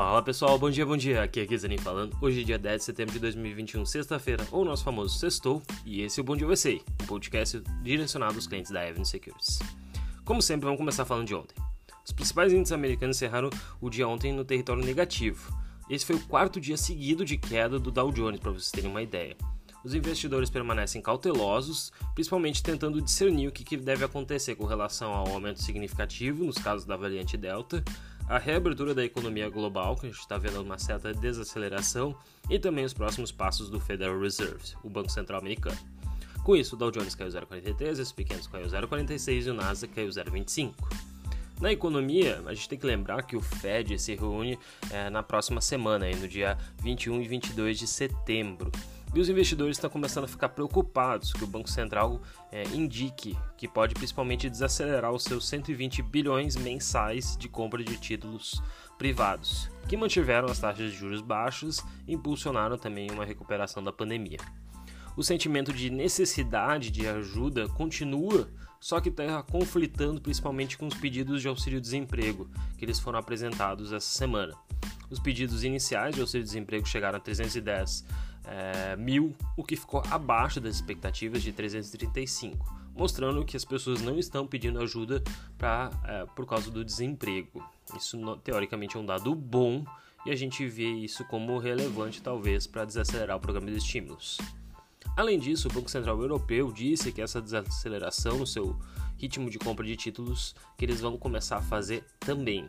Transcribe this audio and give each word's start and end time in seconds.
Fala 0.00 0.22
pessoal, 0.22 0.58
bom 0.58 0.70
dia, 0.70 0.86
bom 0.86 0.96
dia. 0.96 1.22
Aqui 1.22 1.40
é 1.40 1.46
Kizanin 1.46 1.76
falando. 1.76 2.16
Hoje 2.22 2.40
é 2.40 2.42
dia 2.42 2.58
10 2.58 2.78
de 2.78 2.84
setembro 2.86 3.12
de 3.12 3.18
2021, 3.18 3.84
sexta-feira, 3.84 4.46
ou 4.50 4.64
nosso 4.64 4.82
famoso 4.82 5.18
sextou, 5.18 5.62
e 5.84 6.00
esse 6.00 6.18
é 6.18 6.22
o 6.22 6.24
Bom 6.24 6.34
Dia 6.34 6.48
USA, 6.48 6.72
um 7.02 7.06
podcast 7.06 7.62
direcionado 7.82 8.34
aos 8.34 8.46
clientes 8.46 8.72
da 8.72 8.80
Avenue 8.80 9.04
Securities. 9.04 9.58
Como 10.24 10.40
sempre, 10.40 10.64
vamos 10.64 10.78
começar 10.78 11.04
falando 11.04 11.26
de 11.26 11.34
ontem. 11.34 11.54
Os 12.02 12.12
principais 12.12 12.50
índices 12.50 12.72
americanos 12.72 13.18
encerraram 13.18 13.50
o 13.78 13.90
dia 13.90 14.08
ontem 14.08 14.32
no 14.32 14.42
território 14.42 14.82
negativo. 14.82 15.54
Esse 15.90 16.06
foi 16.06 16.16
o 16.16 16.20
quarto 16.20 16.58
dia 16.58 16.78
seguido 16.78 17.22
de 17.22 17.36
queda 17.36 17.78
do 17.78 17.90
Dow 17.90 18.10
Jones, 18.10 18.40
para 18.40 18.52
vocês 18.52 18.70
terem 18.70 18.90
uma 18.90 19.02
ideia. 19.02 19.36
Os 19.84 19.92
investidores 19.92 20.48
permanecem 20.48 21.02
cautelosos, 21.02 21.92
principalmente 22.14 22.62
tentando 22.62 23.02
discernir 23.02 23.48
o 23.48 23.52
que 23.52 23.76
deve 23.76 24.02
acontecer 24.02 24.54
com 24.54 24.64
relação 24.64 25.12
ao 25.12 25.28
aumento 25.28 25.62
significativo 25.62 26.42
nos 26.42 26.56
casos 26.56 26.86
da 26.86 26.96
variante 26.96 27.36
Delta 27.36 27.84
a 28.30 28.38
reabertura 28.38 28.94
da 28.94 29.04
economia 29.04 29.50
global, 29.50 29.96
que 29.96 30.06
a 30.06 30.08
gente 30.08 30.20
está 30.20 30.38
vendo 30.38 30.62
uma 30.62 30.78
certa 30.78 31.12
desaceleração, 31.12 32.16
e 32.48 32.60
também 32.60 32.84
os 32.84 32.94
próximos 32.94 33.32
passos 33.32 33.68
do 33.68 33.80
Federal 33.80 34.20
Reserve, 34.20 34.76
o 34.84 34.88
Banco 34.88 35.10
Central 35.10 35.40
Americano. 35.40 35.76
Com 36.44 36.54
isso, 36.54 36.76
o 36.76 36.78
Dow 36.78 36.92
Jones 36.92 37.16
caiu 37.16 37.28
0,43, 37.28 38.00
os 38.00 38.12
pequenos 38.12 38.46
caiu 38.46 38.68
0,46 38.68 39.46
e 39.46 39.50
o 39.50 39.54
Nasdaq 39.54 39.92
caiu 39.92 40.08
0,25. 40.08 40.74
Na 41.60 41.72
economia, 41.72 42.40
a 42.46 42.54
gente 42.54 42.68
tem 42.68 42.78
que 42.78 42.86
lembrar 42.86 43.24
que 43.24 43.34
o 43.34 43.40
Fed 43.40 43.98
se 43.98 44.14
reúne 44.14 44.56
é, 44.92 45.10
na 45.10 45.24
próxima 45.24 45.60
semana, 45.60 46.06
aí, 46.06 46.14
no 46.14 46.28
dia 46.28 46.56
21 46.84 47.22
e 47.22 47.26
22 47.26 47.80
de 47.80 47.88
setembro. 47.88 48.70
E 49.12 49.18
os 49.18 49.28
investidores 49.28 49.76
estão 49.76 49.90
começando 49.90 50.24
a 50.24 50.28
ficar 50.28 50.50
preocupados 50.50 51.32
que 51.32 51.42
o 51.42 51.46
Banco 51.46 51.68
Central 51.68 52.20
é, 52.52 52.62
indique 52.68 53.36
que 53.56 53.66
pode 53.66 53.92
principalmente 53.92 54.48
desacelerar 54.48 55.10
os 55.10 55.24
seus 55.24 55.48
120 55.48 56.00
bilhões 56.02 56.54
mensais 56.54 57.36
de 57.36 57.48
compra 57.48 57.82
de 57.82 57.96
títulos 57.96 58.62
privados, 58.96 59.68
que 59.88 59.96
mantiveram 59.96 60.48
as 60.48 60.60
taxas 60.60 60.92
de 60.92 60.96
juros 60.96 61.22
baixas 61.22 61.84
e 62.06 62.14
impulsionaram 62.14 62.78
também 62.78 63.10
uma 63.10 63.24
recuperação 63.24 63.82
da 63.82 63.92
pandemia. 63.92 64.38
O 65.16 65.22
sentimento 65.22 65.72
de 65.72 65.90
necessidade 65.90 66.90
de 66.90 67.06
ajuda 67.06 67.68
continua, 67.68 68.48
só 68.78 69.00
que 69.00 69.08
está 69.08 69.42
conflitando 69.42 70.20
principalmente 70.20 70.78
com 70.78 70.86
os 70.86 70.94
pedidos 70.94 71.42
de 71.42 71.48
auxílio-desemprego 71.48 72.48
que 72.78 72.84
eles 72.84 72.98
foram 72.98 73.18
apresentados 73.18 73.92
essa 73.92 74.06
semana. 74.06 74.54
Os 75.10 75.18
pedidos 75.18 75.64
iniciais 75.64 76.14
de 76.14 76.20
auxílio-desemprego 76.20 76.86
chegaram 76.86 77.18
a 77.18 77.20
310 77.20 78.04
é, 78.44 78.96
mil, 78.96 79.34
o 79.56 79.64
que 79.64 79.76
ficou 79.76 80.02
abaixo 80.10 80.60
das 80.60 80.76
expectativas 80.76 81.42
de 81.42 81.52
335, 81.52 82.64
mostrando 82.94 83.44
que 83.44 83.56
as 83.56 83.64
pessoas 83.64 84.00
não 84.00 84.18
estão 84.18 84.46
pedindo 84.46 84.80
ajuda 84.80 85.22
pra, 85.58 85.90
é, 86.04 86.24
por 86.34 86.46
causa 86.46 86.70
do 86.70 86.84
desemprego. 86.84 87.62
Isso 87.96 88.18
teoricamente 88.38 88.96
é 88.96 89.00
um 89.00 89.04
dado 89.04 89.34
bom 89.34 89.84
e 90.24 90.30
a 90.30 90.36
gente 90.36 90.66
vê 90.66 90.88
isso 90.88 91.24
como 91.24 91.58
relevante 91.58 92.22
talvez 92.22 92.66
para 92.66 92.84
desacelerar 92.84 93.36
o 93.36 93.40
programa 93.40 93.70
de 93.70 93.76
estímulos. 93.76 94.38
Além 95.16 95.38
disso, 95.38 95.68
o 95.68 95.72
Banco 95.72 95.90
Central 95.90 96.20
Europeu 96.20 96.72
disse 96.72 97.12
que 97.12 97.20
essa 97.20 97.40
desaceleração 97.40 98.38
no 98.38 98.46
seu 98.46 98.78
ritmo 99.16 99.50
de 99.50 99.58
compra 99.58 99.84
de 99.84 99.96
títulos 99.96 100.54
que 100.78 100.84
eles 100.84 101.00
vão 101.00 101.16
começar 101.18 101.56
a 101.56 101.62
fazer 101.62 102.04
também. 102.18 102.68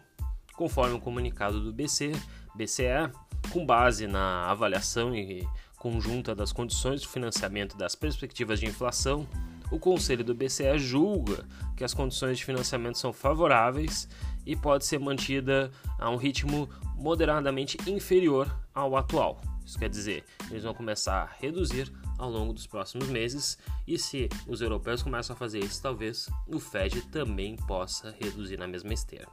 Conforme 0.55 0.95
o 0.95 0.99
comunicado 0.99 1.61
do 1.61 1.71
BC, 1.71 2.11
BCE, 2.55 3.11
com 3.51 3.65
base 3.65 4.05
na 4.05 4.49
avaliação 4.49 5.15
e 5.15 5.47
conjunta 5.77 6.35
das 6.35 6.51
condições 6.51 7.01
de 7.01 7.07
financiamento 7.07 7.77
das 7.77 7.95
perspectivas 7.95 8.59
de 8.59 8.67
inflação, 8.67 9.27
o 9.71 9.79
Conselho 9.79 10.23
do 10.23 10.35
BCE 10.35 10.77
julga 10.77 11.45
que 11.77 11.83
as 11.83 11.93
condições 11.93 12.37
de 12.37 12.45
financiamento 12.45 12.97
são 12.97 13.13
favoráveis 13.13 14.07
e 14.45 14.55
pode 14.55 14.85
ser 14.85 14.99
mantida 14.99 15.71
a 15.97 16.09
um 16.09 16.17
ritmo 16.17 16.69
moderadamente 16.97 17.77
inferior 17.87 18.53
ao 18.75 18.95
atual. 18.97 19.41
Isso 19.65 19.79
quer 19.79 19.89
dizer, 19.89 20.25
eles 20.49 20.63
vão 20.63 20.73
começar 20.73 21.23
a 21.23 21.29
reduzir 21.39 21.91
ao 22.21 22.29
longo 22.29 22.53
dos 22.53 22.67
próximos 22.67 23.07
meses 23.07 23.57
e 23.87 23.97
se 23.97 24.29
os 24.47 24.61
europeus 24.61 25.01
começam 25.01 25.35
a 25.35 25.39
fazer 25.39 25.59
isso, 25.59 25.81
talvez 25.81 26.29
o 26.47 26.59
Fed 26.59 27.01
também 27.11 27.55
possa 27.55 28.15
reduzir 28.19 28.57
na 28.57 28.67
mesma 28.67 28.93
esteira. 28.93 29.27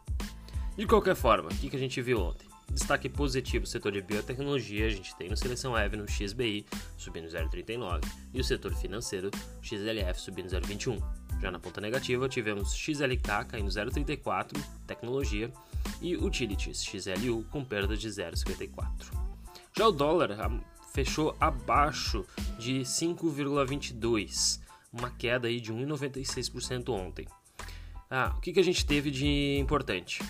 De 0.76 0.86
qualquer 0.86 1.14
forma, 1.14 1.50
o 1.50 1.54
que 1.54 1.74
a 1.74 1.78
gente 1.78 2.00
viu 2.00 2.20
ontem? 2.20 2.48
Destaque 2.72 3.08
positivo 3.08 3.66
setor 3.66 3.92
de 3.92 4.02
biotecnologia, 4.02 4.86
a 4.86 4.90
gente 4.90 5.14
tem 5.16 5.28
no 5.28 5.36
Seleção 5.36 5.76
Eve 5.76 5.96
no 5.96 6.08
XBI 6.08 6.66
subindo 6.96 7.26
0,39 7.26 8.00
e 8.32 8.40
o 8.40 8.44
setor 8.44 8.74
financeiro 8.74 9.30
XLF 9.62 10.20
subindo 10.20 10.48
0,21. 10.48 11.02
Já 11.40 11.50
na 11.50 11.58
ponta 11.58 11.80
negativa, 11.80 12.28
tivemos 12.28 12.74
XLK 12.74 13.46
caindo 13.48 13.70
0,34, 13.70 14.56
tecnologia, 14.86 15.52
e 16.00 16.16
Utilities 16.16 16.84
XLU 16.84 17.44
com 17.50 17.64
perda 17.64 17.96
de 17.96 18.08
0,54. 18.08 19.28
Já 19.76 19.86
o 19.86 19.92
dólar 19.92 20.32
fechou 20.98 21.36
abaixo 21.38 22.24
de 22.58 22.80
5,22, 22.80 24.58
uma 24.92 25.08
queda 25.10 25.46
aí 25.46 25.60
de 25.60 25.72
1,96% 25.72 26.88
ontem. 26.88 27.24
Ah, 28.10 28.34
o 28.36 28.40
que, 28.40 28.52
que 28.52 28.58
a 28.58 28.64
gente 28.64 28.84
teve 28.84 29.08
de 29.08 29.58
importante? 29.60 30.20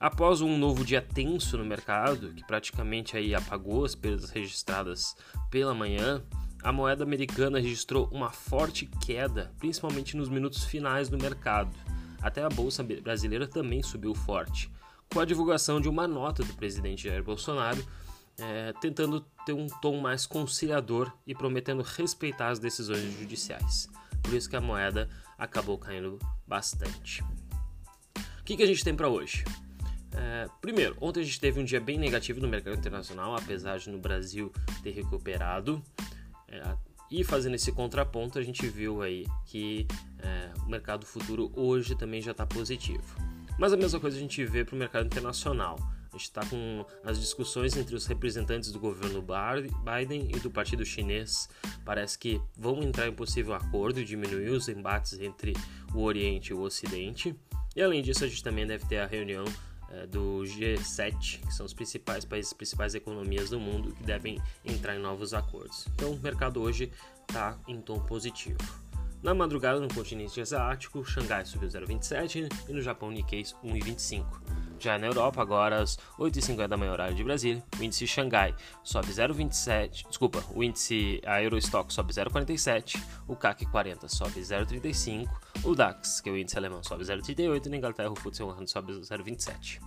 Após 0.00 0.40
um 0.40 0.56
novo 0.56 0.82
dia 0.82 1.02
tenso 1.02 1.58
no 1.58 1.64
mercado, 1.66 2.32
que 2.32 2.42
praticamente 2.46 3.18
aí 3.18 3.34
apagou 3.34 3.84
as 3.84 3.94
perdas 3.94 4.30
registradas 4.30 5.14
pela 5.50 5.74
manhã, 5.74 6.24
a 6.62 6.72
moeda 6.72 7.04
americana 7.04 7.60
registrou 7.60 8.08
uma 8.10 8.30
forte 8.30 8.88
queda, 9.04 9.52
principalmente 9.58 10.16
nos 10.16 10.30
minutos 10.30 10.64
finais 10.64 11.10
do 11.10 11.18
mercado. 11.18 11.76
Até 12.22 12.42
a 12.42 12.48
bolsa 12.48 12.82
brasileira 12.82 13.46
também 13.46 13.82
subiu 13.82 14.14
forte, 14.14 14.72
com 15.12 15.20
a 15.20 15.26
divulgação 15.26 15.82
de 15.82 15.88
uma 15.90 16.08
nota 16.08 16.42
do 16.42 16.54
presidente 16.54 17.10
Jair 17.10 17.22
Bolsonaro, 17.22 17.84
é, 18.38 18.72
tentando 18.80 19.20
ter 19.44 19.52
um 19.52 19.66
tom 19.66 20.00
mais 20.00 20.26
conciliador 20.26 21.12
e 21.26 21.34
prometendo 21.34 21.82
respeitar 21.82 22.48
as 22.48 22.58
decisões 22.58 23.18
judiciais. 23.18 23.88
Por 24.22 24.34
isso 24.34 24.48
que 24.48 24.56
a 24.56 24.60
moeda 24.60 25.08
acabou 25.38 25.78
caindo 25.78 26.18
bastante. 26.46 27.22
O 28.40 28.44
que, 28.44 28.56
que 28.56 28.62
a 28.62 28.66
gente 28.66 28.84
tem 28.84 28.94
para 28.94 29.08
hoje? 29.08 29.44
É, 30.12 30.48
primeiro, 30.60 30.96
ontem 31.00 31.20
a 31.20 31.24
gente 31.24 31.40
teve 31.40 31.60
um 31.60 31.64
dia 31.64 31.80
bem 31.80 31.98
negativo 31.98 32.40
no 32.40 32.48
mercado 32.48 32.76
internacional, 32.76 33.34
apesar 33.34 33.78
de 33.78 33.90
no 33.90 33.98
Brasil 33.98 34.52
ter 34.82 34.90
recuperado. 34.90 35.82
É, 36.48 36.62
e 37.10 37.24
fazendo 37.24 37.54
esse 37.54 37.72
contraponto, 37.72 38.38
a 38.38 38.42
gente 38.42 38.66
viu 38.66 39.02
aí 39.02 39.26
que 39.46 39.86
é, 40.18 40.50
o 40.64 40.70
mercado 40.70 41.04
futuro 41.04 41.52
hoje 41.54 41.94
também 41.94 42.22
já 42.22 42.30
está 42.30 42.46
positivo. 42.46 43.16
Mas 43.58 43.72
a 43.72 43.76
mesma 43.76 44.00
coisa 44.00 44.16
a 44.16 44.20
gente 44.20 44.44
vê 44.44 44.64
para 44.64 44.74
o 44.74 44.78
mercado 44.78 45.06
internacional. 45.06 45.78
A 46.14 46.16
gente 46.16 46.22
está 46.22 46.46
com 46.46 46.86
as 47.02 47.18
discussões 47.18 47.76
entre 47.76 47.96
os 47.96 48.06
representantes 48.06 48.70
do 48.70 48.78
governo 48.78 49.20
Biden 49.20 50.30
e 50.32 50.38
do 50.38 50.48
partido 50.48 50.84
chinês. 50.86 51.48
Parece 51.84 52.16
que 52.16 52.40
vão 52.56 52.80
entrar 52.84 53.08
em 53.08 53.12
possível 53.12 53.52
acordo 53.52 53.98
e 53.98 54.04
diminuir 54.04 54.50
os 54.50 54.68
embates 54.68 55.18
entre 55.18 55.54
o 55.92 56.02
Oriente 56.02 56.52
e 56.52 56.54
o 56.54 56.60
Ocidente. 56.60 57.34
E 57.74 57.82
além 57.82 58.00
disso, 58.00 58.22
a 58.22 58.28
gente 58.28 58.44
também 58.44 58.64
deve 58.64 58.86
ter 58.86 58.98
a 58.98 59.06
reunião 59.06 59.44
é, 59.90 60.06
do 60.06 60.42
G7, 60.44 61.40
que 61.44 61.52
são 61.52 61.66
os 61.66 61.74
principais 61.74 62.24
países, 62.24 62.52
principais 62.52 62.94
economias 62.94 63.50
do 63.50 63.58
mundo 63.58 63.92
que 63.92 64.04
devem 64.04 64.40
entrar 64.64 64.94
em 64.94 65.00
novos 65.00 65.34
acordos. 65.34 65.88
Então 65.96 66.12
o 66.12 66.20
mercado 66.20 66.62
hoje 66.62 66.92
está 67.28 67.58
em 67.66 67.80
tom 67.80 67.98
positivo. 67.98 68.58
Na 69.20 69.34
madrugada, 69.34 69.80
no 69.80 69.92
continente 69.92 70.40
asiático, 70.40 71.04
Xangai 71.04 71.44
subiu 71.44 71.68
0,27 71.68 72.46
e 72.68 72.72
no 72.72 72.82
Japão, 72.82 73.10
Nikkei 73.10 73.42
1,25. 73.42 74.24
Já 74.84 74.98
na 74.98 75.06
Europa, 75.06 75.40
agora 75.40 75.80
às 75.80 75.96
8h50 76.18 76.68
da 76.68 76.76
manhã, 76.76 76.92
horário 76.92 77.14
de 77.14 77.24
Brasília, 77.24 77.64
o 77.80 77.82
índice 77.82 78.06
Xangai 78.06 78.54
sobe 78.82 79.06
0,27, 79.06 80.06
desculpa, 80.08 80.44
o 80.54 80.62
índice 80.62 81.22
a 81.24 81.42
Eurostock 81.42 81.90
sobe 81.90 82.12
0,47, 82.12 83.02
o 83.26 83.34
CAC 83.34 83.64
40 83.64 84.06
sobe 84.08 84.40
0,35, 84.42 85.26
o 85.64 85.74
DAX, 85.74 86.20
que 86.20 86.28
é 86.28 86.32
o 86.32 86.36
índice 86.36 86.58
alemão, 86.58 86.84
sobe 86.84 87.02
0,38 87.02 87.64
e 87.64 87.68
na 87.70 87.78
Inglaterra 87.78 88.10
o 88.10 88.14
FTSE 88.14 88.44
100 88.44 88.66
sobe 88.66 88.92
0,27. 88.92 89.80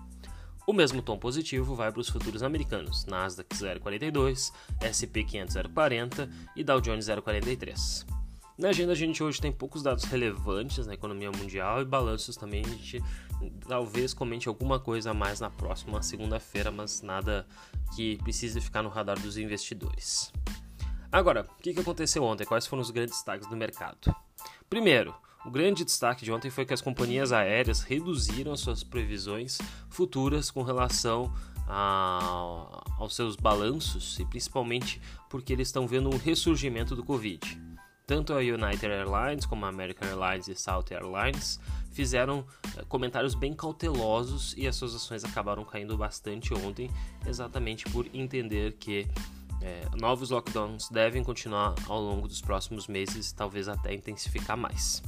O 0.65 0.73
mesmo 0.73 0.99
tom 1.03 1.19
positivo 1.19 1.75
vai 1.75 1.91
para 1.91 2.01
os 2.01 2.09
futuros 2.09 2.41
americanos, 2.41 3.05
Nasdaq 3.05 3.55
0,42, 3.55 4.51
SP 4.81 5.23
500 5.23 5.57
0,40 5.57 6.27
e 6.55 6.63
Dow 6.63 6.81
Jones 6.81 7.05
0,43. 7.05 8.16
Na 8.57 8.69
agenda 8.69 8.93
a 8.93 8.95
gente 8.95 9.21
hoje 9.21 9.39
tem 9.39 9.51
poucos 9.51 9.83
dados 9.83 10.03
relevantes 10.05 10.87
na 10.87 10.95
economia 10.95 11.29
mundial 11.31 11.79
e 11.79 11.85
balanços 11.85 12.35
também. 12.35 12.65
A 12.65 12.69
gente 12.69 13.03
talvez 13.67 14.15
comente 14.15 14.47
alguma 14.47 14.79
coisa 14.79 15.11
a 15.11 15.13
mais 15.13 15.39
na 15.39 15.51
próxima 15.51 16.01
segunda-feira, 16.01 16.71
mas 16.71 17.03
nada 17.03 17.45
que 17.95 18.17
precise 18.23 18.59
ficar 18.59 18.81
no 18.81 18.89
radar 18.89 19.19
dos 19.19 19.37
investidores. 19.37 20.33
Agora, 21.11 21.45
o 21.59 21.61
que 21.61 21.79
aconteceu 21.79 22.23
ontem? 22.23 22.45
Quais 22.45 22.65
foram 22.65 22.81
os 22.81 22.89
grandes 22.89 23.13
destaques 23.13 23.47
do 23.47 23.55
mercado? 23.55 24.15
Primeiro, 24.67 25.13
o 25.45 25.51
grande 25.51 25.85
destaque 25.85 26.25
de 26.25 26.31
ontem 26.31 26.49
foi 26.49 26.65
que 26.65 26.73
as 26.73 26.81
companhias 26.81 27.31
aéreas 27.31 27.81
reduziram 27.81 28.57
suas 28.57 28.83
previsões 28.83 29.59
futuras 29.87 30.49
com 30.49 30.63
relação 30.63 31.31
a, 31.67 32.83
aos 32.97 33.15
seus 33.15 33.35
balanços 33.35 34.17
e 34.19 34.25
principalmente 34.25 34.99
porque 35.29 35.53
eles 35.53 35.67
estão 35.67 35.87
vendo 35.87 36.09
um 36.09 36.17
ressurgimento 36.17 36.95
do 36.95 37.03
Covid. 37.03 37.66
Tanto 38.07 38.33
a 38.33 38.37
United 38.37 38.85
Airlines 38.85 39.45
como 39.45 39.65
a 39.65 39.69
American 39.69 40.07
Airlines 40.07 40.47
e 40.47 40.55
South 40.55 40.85
Airlines 40.91 41.59
fizeram 41.91 42.45
eh, 42.77 42.83
comentários 42.87 43.35
bem 43.35 43.53
cautelosos 43.53 44.55
e 44.57 44.65
as 44.65 44.77
suas 44.77 44.95
ações 44.95 45.25
acabaram 45.25 45.65
caindo 45.65 45.97
bastante 45.97 46.53
ontem, 46.53 46.89
exatamente 47.25 47.83
por 47.91 48.07
entender 48.13 48.77
que 48.79 49.05
é, 49.61 49.89
novos 49.99 50.29
lockdowns 50.29 50.87
devem 50.89 51.21
continuar 51.21 51.75
ao 51.87 51.99
longo 51.99 52.27
dos 52.27 52.41
próximos 52.41 52.87
meses, 52.87 53.33
talvez 53.33 53.67
até 53.67 53.93
intensificar 53.93 54.55
mais. 54.55 55.03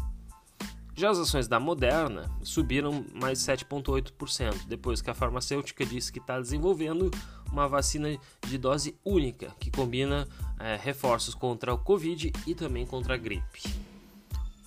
Já 0.93 1.11
as 1.11 1.19
ações 1.19 1.47
da 1.47 1.61
Moderna 1.61 2.29
subiram 2.43 3.05
mais 3.13 3.39
7,8%, 3.39 4.67
depois 4.67 5.01
que 5.01 5.09
a 5.09 5.13
farmacêutica 5.13 5.85
disse 5.85 6.11
que 6.11 6.19
está 6.19 6.37
desenvolvendo 6.41 7.09
uma 7.51 7.67
vacina 7.67 8.17
de 8.47 8.57
dose 8.57 8.95
única, 9.03 9.53
que 9.59 9.71
combina 9.71 10.27
é, 10.59 10.75
reforços 10.75 11.33
contra 11.33 11.73
o 11.73 11.77
Covid 11.77 12.31
e 12.45 12.55
também 12.55 12.85
contra 12.85 13.15
a 13.15 13.17
gripe. 13.17 13.63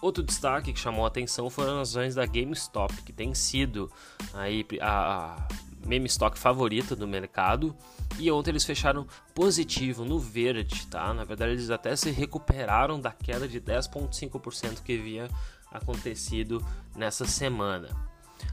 Outro 0.00 0.23
destaque 0.23 0.73
que 0.73 0.81
chamou 0.81 1.05
a 1.05 1.08
atenção 1.08 1.49
foram 1.49 1.81
as 1.81 1.90
ações 1.90 2.17
da 2.17 2.26
GameStop, 2.26 3.02
que 3.02 3.12
tem 3.12 3.34
sido 3.34 3.90
aí 4.34 4.67
a, 4.81 5.46
meme 5.87 6.06
stock 6.06 6.38
favorita 6.38 6.96
do 6.96 7.06
mercado. 7.06 7.75
E 8.19 8.31
ontem 8.31 8.50
eles 8.50 8.64
fecharam 8.64 9.06
positivo 9.34 10.05
no 10.05 10.19
verde, 10.19 10.87
tá? 10.88 11.14
Na 11.14 11.25
verdade, 11.25 11.52
eles 11.52 11.70
até 11.70 11.96
se 11.96 12.11
recuperaram 12.11 13.00
da 13.00 13.11
queda 13.11 13.49
de 13.49 13.61
10,5% 13.61 14.82
que 14.82 14.99
havia 14.99 15.29
acontecido 15.70 16.64
nessa 16.94 17.25
semana. 17.25 17.88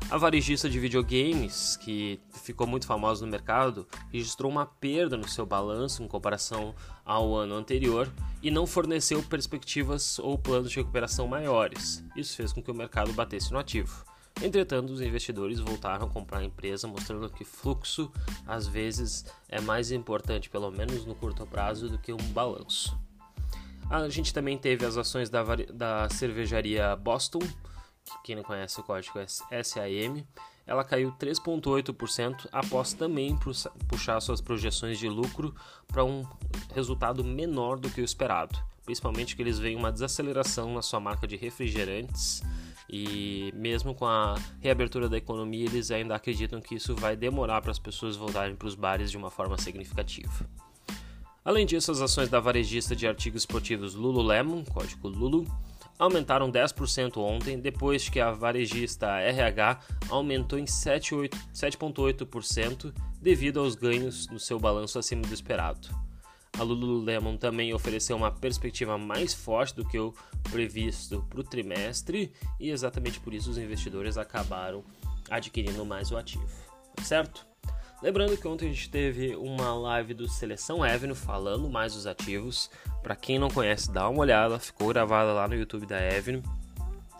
A 0.10 0.18
varejista 0.18 0.68
de 0.68 0.80
videogames, 0.80 1.78
que 1.78 2.20
ficou 2.44 2.66
muito 2.66 2.88
famosa 2.88 3.24
no 3.26 3.32
mercado, 3.32 3.88
registrou 4.12 4.52
uma 4.52 4.66
perda 4.66 5.16
no 5.16 5.28
seu 5.28 5.46
balanço 5.46 6.02
em 6.02 6.08
comparação 6.08 6.74
ao 7.06 7.36
ano 7.36 7.56
anterior 7.56 8.12
e 8.42 8.50
não 8.50 8.66
forneceu 8.66 9.22
perspectivas 9.22 10.18
ou 10.18 10.38
planos 10.38 10.72
de 10.72 10.78
recuperação 10.78 11.28
maiores. 11.28 12.04
Isso 12.16 12.36
fez 12.36 12.52
com 12.52 12.62
que 12.62 12.72
o 12.72 12.76
mercado 12.76 13.14
batesse 13.14 13.52
no 13.52 13.60
ativo. 13.60 14.04
Entretanto, 14.42 14.94
os 14.94 15.02
investidores 15.02 15.60
voltaram 15.60 16.08
a 16.08 16.10
comprar 16.10 16.40
a 16.40 16.44
empresa, 16.44 16.88
mostrando 16.88 17.30
que 17.30 17.44
fluxo 17.44 18.12
às 18.48 18.66
vezes 18.66 19.26
é 19.50 19.60
mais 19.60 19.92
importante, 19.92 20.50
pelo 20.50 20.72
menos 20.72 21.06
no 21.06 21.14
curto 21.14 21.46
prazo, 21.46 21.90
do 21.90 21.98
que 21.98 22.14
um 22.14 22.34
balanço. 22.34 22.98
A 23.90 24.08
gente 24.08 24.34
também 24.34 24.58
teve 24.58 24.86
as 24.86 24.98
ações 24.98 25.30
da, 25.30 25.44
da 25.74 26.08
cervejaria 26.10 26.96
Boston, 26.96 27.40
quem 28.24 28.36
não 28.36 28.44
conhece 28.44 28.80
o 28.80 28.84
código 28.84 29.20
é 29.20 29.64
SAM. 29.64 30.24
Ela 30.66 30.84
caiu 30.84 31.12
3,8% 31.14 32.48
após 32.52 32.94
também 32.94 33.38
puxar 33.88 34.20
suas 34.20 34.40
projeções 34.40 35.00
de 35.00 35.10
lucro 35.10 35.56
para 35.88 36.04
um 36.04 36.24
resultado 36.74 37.24
menor 37.24 37.80
do 37.80 37.90
que 37.90 38.02
o 38.02 38.06
esperado. 38.06 38.58
Principalmente 38.86 39.36
que 39.36 39.42
eles 39.42 39.58
veem 39.58 39.76
uma 39.76 39.92
desaceleração 39.92 40.74
na 40.74 40.82
sua 40.82 41.00
marca 41.00 41.28
de 41.28 41.36
refrigerantes 41.36 42.44
e 42.92 43.52
mesmo 43.56 43.94
com 43.94 44.06
a 44.06 44.36
reabertura 44.60 45.08
da 45.08 45.18
economia, 45.18 45.66
eles 45.66 45.92
ainda 45.92 46.16
acreditam 46.16 46.60
que 46.60 46.76
isso 46.76 46.96
vai 46.96 47.16
demorar 47.16 47.62
para 47.62 47.72
as 47.72 47.78
pessoas 47.78 48.16
voltarem 48.16 48.56
para 48.56 48.68
os 48.68 48.74
bares 48.74 49.12
de 49.12 49.18
uma 49.18 49.30
forma 49.30 49.58
significativa. 49.60 50.50
Além 51.46 51.66
disso, 51.66 51.92
as 51.92 52.02
ações 52.02 52.30
da 52.30 52.40
varejista 52.40 52.96
de 52.96 53.08
artigos 53.08 53.44
esportivos 53.44 53.94
Lululemon, 53.94 54.64
código 54.66 55.08
Lulu, 55.08 55.48
aumentaram 56.00 56.52
10% 56.52 57.18
ontem, 57.18 57.60
depois 57.60 58.10
que 58.10 58.22
a 58.22 58.32
varejista 58.32 59.20
RH 59.20 59.82
aumentou 60.10 60.58
em 60.58 60.64
7,8% 60.64 62.94
devido 63.22 63.60
aos 63.60 63.76
ganhos 63.76 64.30
no 64.30 64.40
seu 64.40 64.58
balanço 64.58 64.98
acima 64.98 65.24
do 65.24 65.34
esperado. 65.34 65.90
A 66.58 66.64
Lululemon 66.64 67.36
também 67.38 67.72
ofereceu 67.74 68.16
uma 68.18 68.32
perspectiva 68.32 68.98
mais 68.98 69.34
forte 69.34 69.76
do 69.76 69.86
que 69.86 70.00
o 70.00 70.14
previsto 70.50 71.26
para 71.30 71.42
o 71.42 71.44
trimestre 71.44 72.32
e 72.60 72.72
exatamente 72.72 73.20
por 73.20 73.34
isso 73.34 73.52
os 73.52 73.58
investidores 73.58 74.18
acabaram 74.18 74.84
adquirindo 75.30 75.86
mais 75.86 76.12
o 76.12 76.18
ativo, 76.18 76.48
certo? 77.04 77.46
Lembrando 78.02 78.38
que 78.38 78.48
ontem 78.48 78.70
a 78.70 78.74
gente 78.74 78.90
teve 78.90 79.36
uma 79.36 79.74
live 79.74 80.14
do 80.14 80.28
Seleção 80.28 80.82
Avenue 80.82 81.16
falando 81.16 81.70
mais 81.70 81.94
dos 81.94 82.08
ativos. 82.08 82.70
Para 83.04 83.16
quem 83.16 83.38
não 83.38 83.50
conhece, 83.50 83.92
dá 83.92 84.08
uma 84.08 84.22
olhada, 84.22 84.58
ficou 84.58 84.88
gravada 84.88 85.34
lá 85.34 85.48
no 85.48 85.56
YouTube 85.56 85.86
da 85.86 85.98
Avenue. 85.98 86.42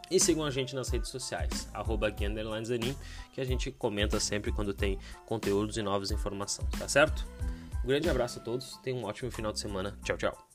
E 0.10 0.20
sigam 0.20 0.44
a 0.44 0.50
gente 0.50 0.74
nas 0.74 0.90
redes 0.90 1.10
sociais, 1.10 1.70
arroba 1.74 2.10
que 2.12 2.26
a 2.26 3.44
gente 3.44 3.72
comenta 3.72 4.20
sempre 4.20 4.52
quando 4.52 4.74
tem 4.74 4.98
conteúdos 5.26 5.78
e 5.78 5.84
novas 5.84 6.10
informações, 6.12 6.70
tá 6.80 6.88
certo? 6.88 7.28
Um 7.84 7.88
grande 7.88 8.10
abraço 8.10 8.40
a 8.40 8.42
todos, 8.42 8.78
tenham 8.78 9.00
um 9.00 9.06
ótimo 9.06 9.30
final 9.30 9.52
de 9.52 9.60
semana. 9.60 9.98
Tchau, 10.04 10.18
tchau. 10.18 10.49